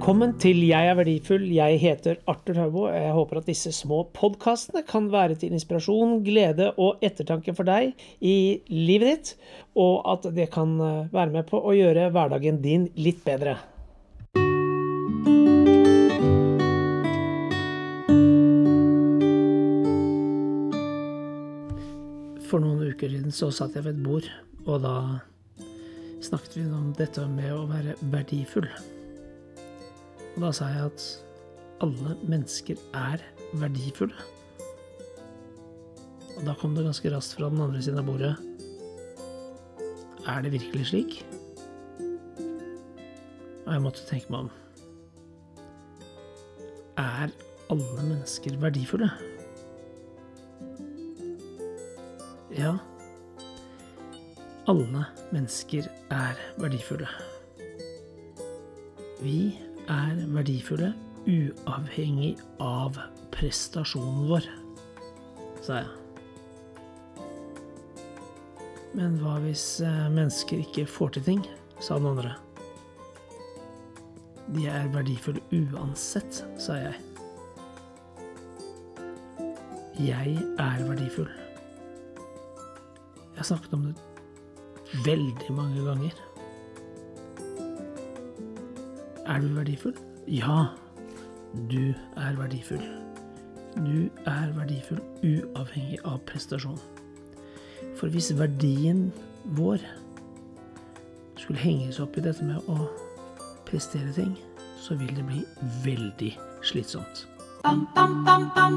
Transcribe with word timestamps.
Velkommen 0.00 0.30
til 0.40 0.62
Jeg 0.64 0.88
er 0.88 0.94
verdifull. 0.96 1.42
Jeg 1.52 1.76
heter 1.76 2.14
Arthur 2.24 2.56
Haubo. 2.56 2.82
Jeg 2.88 3.12
håper 3.12 3.36
at 3.36 3.48
disse 3.50 3.68
små 3.76 3.98
podkastene 4.16 4.80
kan 4.88 5.10
være 5.12 5.34
til 5.36 5.52
inspirasjon, 5.52 6.22
glede 6.24 6.70
og 6.80 7.02
ettertanke 7.04 7.52
for 7.52 7.68
deg 7.68 7.90
i 8.24 8.62
livet 8.72 9.10
ditt, 9.10 9.32
og 9.76 10.00
at 10.08 10.24
det 10.32 10.46
kan 10.54 10.72
eh, 10.80 11.10
være 11.12 11.34
med 11.34 11.44
på 11.50 11.60
å 11.60 11.74
gjøre 11.76 12.06
hverdagen 12.14 12.62
din 12.64 12.86
litt 12.96 13.20
bedre. 13.26 13.58
For 22.48 22.56
noen 22.56 22.88
uker 22.88 23.12
siden 23.12 23.36
så 23.36 23.50
satt 23.52 23.76
jeg 23.76 23.84
ved 23.84 24.00
et 24.00 24.08
bord, 24.08 24.32
og 24.64 24.80
da 24.80 24.96
snakket 26.24 26.56
vi 26.56 26.64
om 26.72 26.88
dette 26.96 27.26
med 27.36 27.52
å 27.52 27.68
være 27.68 27.98
verdifull. 28.16 28.72
Da 30.40 30.48
sa 30.56 30.70
jeg 30.72 30.86
at 30.88 31.02
alle 31.84 32.14
mennesker 32.24 32.78
er 32.96 33.20
verdifulle. 33.60 34.16
Og 36.38 36.46
da 36.46 36.54
kom 36.56 36.72
det 36.72 36.86
ganske 36.86 37.10
raskt 37.12 37.36
fra 37.36 37.50
den 37.52 37.60
andre 37.60 37.82
siden 37.84 38.00
av 38.00 38.06
bordet 38.08 38.32
Er 40.24 40.40
det 40.40 40.54
virkelig 40.54 40.86
slik? 40.88 41.18
Og 43.66 43.72
jeg 43.74 43.82
måtte 43.84 44.06
tenke 44.08 44.32
meg 44.32 44.46
om. 44.46 44.50
Er 46.96 47.28
alle 47.70 48.06
mennesker 48.08 48.56
verdifulle? 48.62 49.10
Ja, 52.56 52.78
alle 54.70 55.04
mennesker 55.34 55.86
er 56.10 56.40
verdifulle. 56.58 57.08
Vi 59.20 59.52
er 59.90 60.20
verdifulle 60.30 60.92
uavhengig 61.28 62.36
av 62.62 62.96
prestasjonen 63.34 64.28
vår, 64.30 64.46
sa 65.64 65.82
jeg. 65.82 65.90
Men 68.98 69.18
hva 69.22 69.36
hvis 69.44 69.64
eh, 69.86 70.06
mennesker 70.10 70.64
ikke 70.64 70.88
får 70.90 71.14
til 71.16 71.26
ting, 71.28 71.42
sa 71.80 71.98
den 72.00 72.10
andre. 72.10 72.34
De 74.50 74.66
er 74.66 74.88
verdifulle 74.90 75.42
uansett, 75.54 76.42
sa 76.58 76.78
jeg. 76.80 76.96
Jeg 80.00 80.40
er 80.58 80.82
verdifull. 80.88 81.28
Jeg 83.30 83.36
har 83.36 83.46
snakket 83.52 83.76
om 83.76 83.86
det 83.90 85.04
veldig 85.06 85.54
mange 85.54 85.84
ganger. 85.86 86.18
Er 89.30 89.38
du 89.38 89.46
verdifull? 89.54 89.94
Ja, 90.26 90.64
du 91.70 91.94
er 92.16 92.34
verdifull. 92.36 92.82
Du 93.76 94.08
er 94.26 94.50
verdifull 94.56 94.98
uavhengig 95.22 96.00
av 96.02 96.18
prestasjon. 96.26 96.80
For 97.94 98.10
hvis 98.10 98.32
verdien 98.34 99.12
vår 99.54 99.84
skulle 101.38 101.62
henges 101.62 102.00
opp 102.02 102.18
i 102.18 102.24
dette 102.26 102.42
med 102.42 102.66
å 102.66 102.88
prestere 103.70 104.10
ting, 104.18 104.34
så 104.82 104.98
vil 104.98 105.14
det 105.14 105.28
bli 105.28 105.44
veldig 105.86 106.32
slitsomt. 106.66 107.28
Bum 107.62 107.86
bum 107.94 108.24
bum 108.24 108.50
bum 108.54 108.70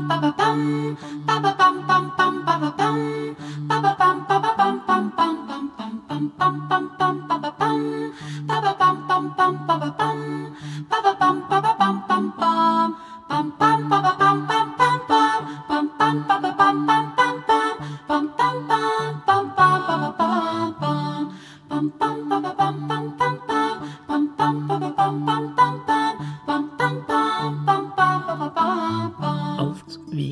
Alt 28.55 29.97
vi 30.11 30.27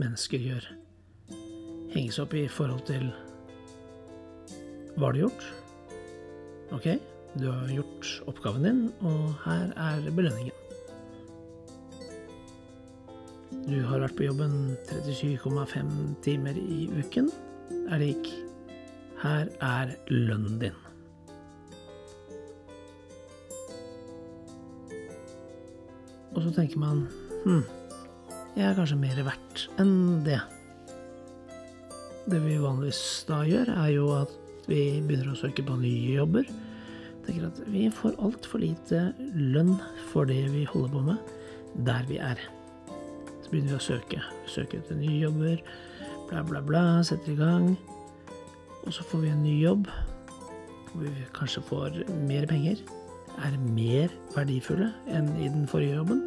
mennesker 0.00 0.42
gjør, 0.42 0.68
henges 1.94 2.18
opp 2.22 2.34
i 2.36 2.46
forhold 2.48 2.84
til 2.88 3.08
hva 4.96 5.08
har 5.08 5.16
du 5.16 5.20
gjort? 5.26 5.44
Ok, 6.72 6.86
du 7.36 7.50
har 7.50 7.68
gjort 7.72 8.12
oppgaven 8.32 8.64
din, 8.64 8.80
og 9.04 9.34
her 9.44 9.74
er 9.76 10.08
belønningen. 10.08 10.54
Du 13.66 13.76
har 13.84 14.00
vært 14.00 14.16
på 14.16 14.28
jobben 14.28 14.76
37,5 14.88 15.94
timer 16.24 16.56
i 16.56 16.86
uken. 16.96 17.30
Er 17.90 18.00
det 18.00 18.14
ikke? 18.16 18.46
her 19.22 19.48
er 19.60 19.94
lønnen 20.08 20.58
din. 20.60 20.74
Og 26.34 26.42
så 26.42 26.50
tenker 26.52 26.78
man 26.78 27.06
hm, 27.46 27.62
jeg 28.56 28.66
er 28.66 28.76
kanskje 28.76 28.98
mer 29.00 29.20
verdt 29.26 29.66
enn 29.80 30.24
det. 30.26 30.40
Det 32.26 32.40
vi 32.42 32.56
vanligvis 32.58 33.00
da 33.28 33.42
gjør, 33.46 33.70
er 33.70 33.90
jo 33.94 34.08
at 34.16 34.32
vi 34.66 34.98
begynner 35.06 35.30
å 35.30 35.38
søke 35.38 35.62
på 35.66 35.78
nye 35.78 36.16
jobber. 36.16 36.48
Tenker 37.26 37.46
at 37.48 37.60
vi 37.70 37.86
får 37.94 38.18
altfor 38.22 38.62
lite 38.62 39.12
lønn 39.34 39.76
for 40.10 40.26
det 40.26 40.42
vi 40.50 40.64
holder 40.66 40.94
på 40.96 41.04
med, 41.06 41.32
der 41.86 42.10
vi 42.10 42.18
er. 42.18 42.42
Så 43.44 43.52
begynner 43.52 43.76
vi 43.76 43.78
å 43.78 43.86
søke. 43.86 44.22
Søke 44.50 44.82
etter 44.82 44.98
nye 44.98 45.22
jobber, 45.22 45.62
bla, 46.30 46.42
bla, 46.46 46.64
bla, 46.66 46.84
setter 47.06 47.36
i 47.36 47.38
gang. 47.38 47.72
Og 48.82 48.92
så 48.94 49.06
får 49.06 49.22
vi 49.22 49.32
en 49.34 49.42
ny 49.46 49.56
jobb, 49.60 49.90
hvor 50.90 51.06
vi 51.06 51.30
kanskje 51.36 51.66
får 51.70 52.02
mer 52.26 52.46
penger 52.50 52.82
er 53.44 53.56
mer 53.60 54.12
verdifulle 54.34 54.92
enn 55.12 55.28
i 55.36 55.48
den 55.52 55.66
forrige 55.68 55.98
jobben. 55.98 56.22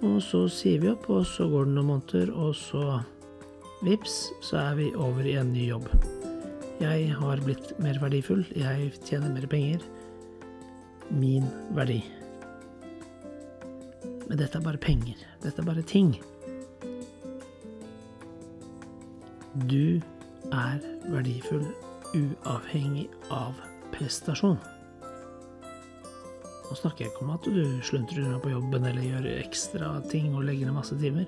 Og 0.00 0.22
så 0.24 0.46
sier 0.48 0.80
vi 0.80 0.88
opp, 0.88 1.08
og 1.12 1.26
så 1.28 1.44
går 1.50 1.66
det 1.68 1.74
noen 1.76 1.90
måneder, 1.90 2.30
og 2.32 2.54
så 2.56 3.00
vips, 3.84 4.30
så 4.44 4.56
er 4.62 4.78
vi 4.78 4.88
over 4.96 5.26
i 5.28 5.36
en 5.40 5.52
ny 5.52 5.66
jobb. 5.68 5.90
Jeg 6.80 7.10
har 7.12 7.42
blitt 7.44 7.74
mer 7.82 8.00
verdifull, 8.00 8.46
jeg 8.56 8.94
tjener 9.04 9.32
mer 9.34 9.44
penger. 9.52 9.84
Min 11.10 11.44
verdi. 11.76 11.98
Men 14.30 14.38
dette 14.38 14.56
er 14.56 14.64
bare 14.64 14.80
penger. 14.80 15.20
Dette 15.42 15.60
er 15.60 15.68
bare 15.68 15.84
ting. 15.84 16.14
Du 19.68 20.00
er 20.54 20.80
verdifull 21.10 21.66
uavhengig 22.14 23.08
av 23.34 23.58
prestasjon. 23.92 24.56
Nå 26.70 26.76
snakker 26.78 27.02
jeg 27.02 27.10
ikke 27.10 27.24
om 27.26 27.32
at 27.34 27.46
du 27.50 27.62
sluntrer 27.82 28.22
unna 28.22 28.38
på 28.38 28.52
jobben 28.52 28.84
eller 28.86 29.02
gjør 29.02 29.24
ekstra 29.40 29.88
ting 30.06 30.28
og 30.38 30.44
legger 30.46 30.68
ned 30.68 30.76
masse 30.76 30.94
timer, 31.00 31.26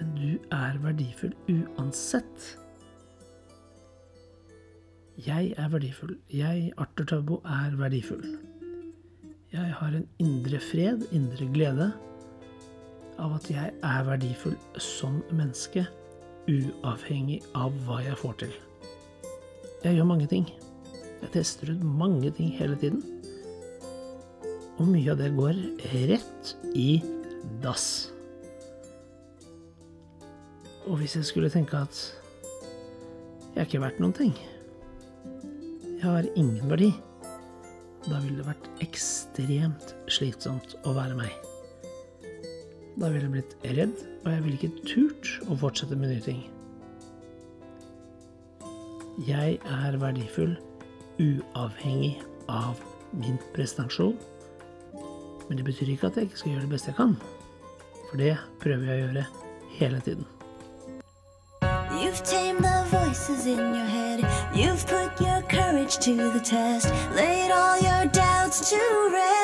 men 0.00 0.08
du 0.16 0.54
er 0.56 0.80
verdifull 0.82 1.36
uansett. 1.52 2.48
Jeg 5.20 5.52
er 5.54 5.68
verdifull. 5.70 6.16
Jeg, 6.34 6.72
Arthur 6.80 7.06
Taubo, 7.06 7.38
er 7.44 7.76
verdifull. 7.78 8.24
Jeg 9.52 9.74
har 9.78 9.94
en 9.94 10.08
indre 10.18 10.58
fred, 10.62 11.06
indre 11.14 11.46
glede, 11.54 11.90
av 13.20 13.36
at 13.36 13.46
jeg 13.52 13.70
er 13.84 14.04
verdifull 14.08 14.56
som 14.82 15.20
menneske, 15.30 15.84
uavhengig 16.50 17.38
av 17.54 17.76
hva 17.86 18.00
jeg 18.02 18.18
får 18.18 18.38
til. 18.42 18.58
Jeg 19.84 19.98
gjør 20.00 20.10
mange 20.10 20.26
ting. 20.30 20.50
Jeg 21.20 21.34
tester 21.36 21.70
ut 21.70 21.86
mange 21.86 22.34
ting 22.34 22.50
hele 22.56 22.78
tiden. 22.80 23.19
Og 24.80 24.88
mye 24.88 25.12
av 25.12 25.18
det 25.20 25.28
går 25.36 25.58
rett 25.92 26.54
i 26.72 27.02
dass. 27.60 28.08
Og 30.88 30.96
hvis 31.02 31.18
jeg 31.18 31.28
skulle 31.28 31.50
tenke 31.52 31.76
at 31.76 32.00
jeg 33.52 33.60
er 33.60 33.68
ikke 33.68 33.82
verdt 33.82 34.00
noen 34.00 34.16
ting, 34.16 34.32
jeg 36.00 36.06
har 36.06 36.24
ingen 36.32 36.70
verdi, 36.70 36.88
da 38.06 38.22
ville 38.22 38.38
det 38.38 38.46
vært 38.46 38.70
ekstremt 38.80 39.92
slitsomt 40.08 40.78
å 40.88 40.94
være 40.96 41.18
meg. 41.18 41.34
Da 42.96 43.10
ville 43.12 43.26
jeg 43.26 43.34
blitt 43.34 43.52
redd, 43.76 44.00
og 44.24 44.32
jeg 44.32 44.46
ville 44.46 44.56
ikke 44.56 44.88
turt 44.88 45.34
å 45.52 45.58
fortsette 45.60 45.98
med 45.98 46.14
nye 46.14 46.24
ting. 46.24 46.40
Jeg 49.28 49.60
er 49.68 50.00
verdifull 50.00 50.56
uavhengig 51.20 52.14
av 52.48 52.80
min 53.20 53.36
prestasjon 53.52 54.16
You've 62.00 62.22
tamed 62.22 62.62
the 62.64 62.84
voices 62.86 63.46
in 63.46 63.58
your 63.58 63.84
head. 63.84 64.20
You've 64.54 64.86
put 64.86 65.20
your 65.20 65.42
courage 65.42 65.98
to 65.98 66.30
the 66.30 66.40
test. 66.40 66.88
Laid 67.16 67.50
all 67.50 67.78
your 67.80 68.06
doubts 68.12 68.70
to 68.70 69.10
rest. 69.12 69.40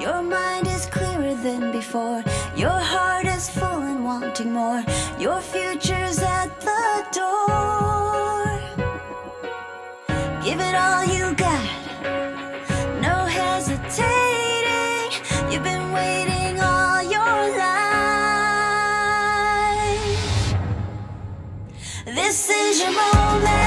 Your 0.00 0.22
mind 0.22 0.68
is 0.68 0.86
clearer 0.86 1.34
than 1.34 1.72
before. 1.72 2.22
Your 2.56 2.78
heart 2.92 3.26
is 3.26 3.50
full 3.50 3.82
and 3.90 4.04
wanting 4.04 4.52
more. 4.52 4.84
Your 5.18 5.40
future's 5.40 6.20
at 6.20 6.60
the 6.60 7.04
door. 7.18 8.46
Give 10.44 10.60
it 10.60 10.74
all 10.74 11.04
you 11.04 11.19
This 22.22 22.50
is 22.50 22.80
your 22.82 22.92
moment. 22.92 23.59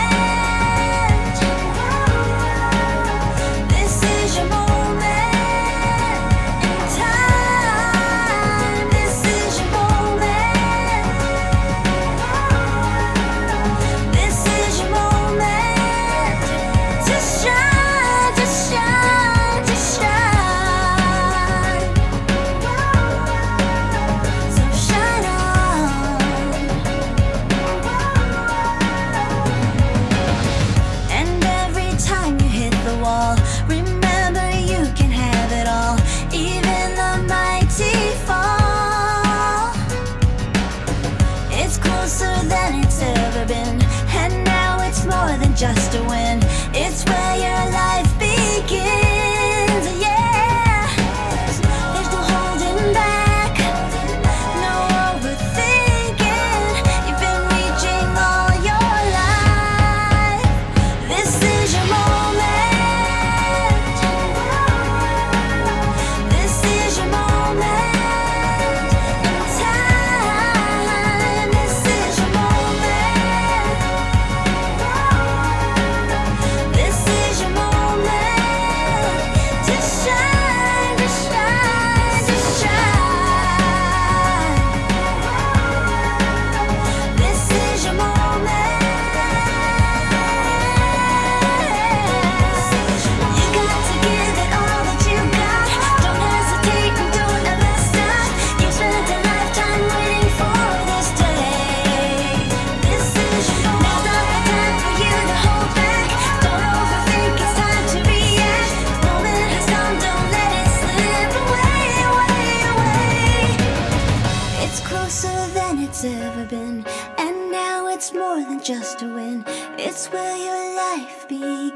Where 120.12 120.38
your 120.38 120.76
life 120.76 121.28
begins. 121.30 121.74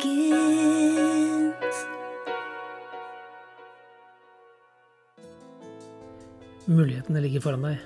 Mulighetene 6.65 7.21
ligger 7.23 7.41
foran 7.41 7.63
deg. 7.63 7.77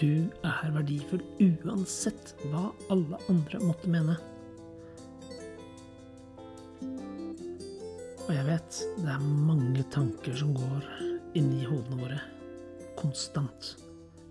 Du 0.00 0.30
er 0.46 0.72
verdifull 0.72 1.22
uansett 1.44 2.32
hva 2.48 2.70
alle 2.94 3.20
andre 3.28 3.60
måtte 3.60 3.90
mene. 3.92 4.16
Og 8.24 8.32
jeg 8.32 8.46
vet 8.48 8.80
det 9.02 9.12
er 9.12 9.28
mange 9.50 9.84
tanker 9.92 10.40
som 10.40 10.56
går 10.56 10.88
inni 11.36 11.66
hodene 11.68 12.00
våre. 12.00 12.20
Konstant. 12.96 13.74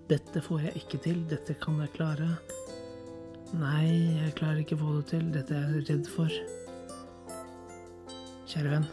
Dette 0.09 0.41
får 0.41 0.67
jeg 0.67 0.73
ikke 0.81 1.03
til. 1.05 1.23
Dette 1.29 1.53
kan 1.61 1.77
jeg 1.85 1.93
klare. 1.99 2.33
Nei, 3.53 4.17
jeg 4.17 4.33
klarer 4.33 4.63
ikke 4.63 4.73
å 4.79 4.81
få 4.81 4.91
det 4.95 5.03
til. 5.11 5.25
Dette 5.33 5.53
er 5.53 5.73
jeg 5.75 5.85
redd 5.91 6.07
for. 6.09 6.37
Kjære 8.49 8.71
venn. 8.71 8.87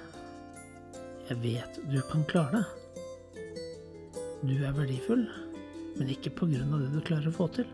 Jeg 1.30 1.38
vet 1.40 1.78
du 1.88 1.96
kan 2.10 2.26
klare 2.28 2.60
det. 2.60 2.66
Du 4.44 4.52
er 4.58 4.76
verdifull, 4.76 5.24
men 5.96 6.12
ikke 6.12 6.34
på 6.36 6.50
grunn 6.52 6.76
av 6.76 6.84
det 6.84 6.92
du 6.92 7.00
klarer 7.08 7.30
å 7.30 7.34
få 7.38 7.48
til. 7.56 7.68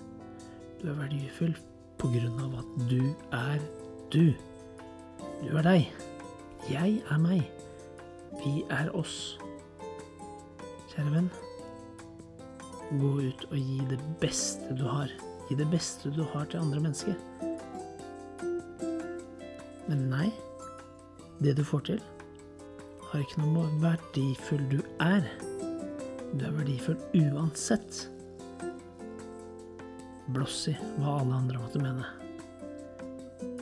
Du 0.78 0.86
er 0.92 0.98
verdifull 1.00 1.54
på 1.98 2.12
grunn 2.14 2.40
av 2.46 2.56
at 2.62 2.72
du 2.90 3.02
er 3.34 3.62
du. 4.14 4.30
Du 5.42 5.52
er 5.58 5.66
deg. 5.66 5.92
Jeg 6.70 7.00
er 7.02 7.22
meg. 7.22 7.46
Vi 8.44 8.60
er 8.70 8.94
oss. 8.94 9.36
Kjære 10.92 11.14
venn. 11.18 11.32
Gå 13.00 13.16
ut 13.26 13.48
og 13.50 13.56
gi 13.58 13.80
det 13.90 14.04
beste 14.22 14.78
du 14.78 14.86
har. 14.86 15.10
Gi 15.46 15.54
det 15.58 15.68
beste 15.70 16.10
du 16.10 16.24
har 16.32 16.48
til 16.50 16.62
andre 16.62 16.82
mennesker. 16.82 17.14
Men 19.86 20.08
nei, 20.10 20.28
det 21.38 21.54
du 21.58 21.62
får 21.66 21.84
til, 21.86 22.02
har 23.06 23.22
ikke 23.22 23.42
noe 23.42 23.52
med 23.52 23.62
hvor 23.62 23.80
verdifull 23.84 24.64
du 24.72 24.80
er. 25.02 25.28
Du 26.34 26.42
er 26.48 26.54
verdifull 26.56 26.98
uansett. 27.14 28.06
Blås 30.34 30.64
i 30.72 30.74
hva 30.98 31.20
alle 31.20 31.38
andre 31.38 31.62
måtte 31.62 31.82
mene. 31.82 32.08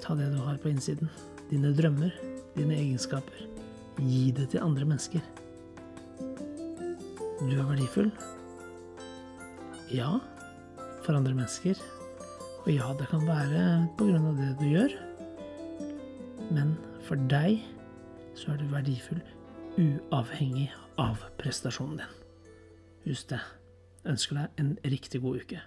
Ta 0.01 0.17
det 0.17 0.31
du 0.33 0.41
har 0.41 0.57
på 0.63 0.73
innsiden. 0.73 1.13
Dine 1.51 1.75
drømmer, 1.77 2.15
dine 2.57 2.79
egenskaper. 2.81 3.45
Gi 4.01 4.31
det 4.35 4.49
til 4.55 4.65
andre 4.65 4.89
mennesker. 4.89 5.21
Du 7.45 7.53
er 7.53 7.69
verdifull. 7.69 8.09
Ja, 9.93 10.17
for 11.05 11.17
andre 11.17 11.35
mennesker. 11.37 11.79
Og 12.65 12.71
ja, 12.73 12.89
det 12.99 13.09
kan 13.11 13.27
være 13.29 13.89
av 14.31 14.41
det 14.41 14.51
du 14.61 14.67
gjør. 14.73 14.97
Men 16.55 16.77
for 17.05 17.21
deg 17.31 17.61
så 18.39 18.55
er 18.55 18.61
du 18.61 18.67
verdifull 18.73 19.21
uavhengig 19.79 20.71
av 21.01 21.23
prestasjonen 21.41 22.01
din. 22.03 22.19
Husk 23.09 23.31
det. 23.35 23.43
Ønsker 24.09 24.41
deg 24.41 24.61
en 24.61 24.77
riktig 24.85 25.21
god 25.25 25.45
uke. 25.45 25.61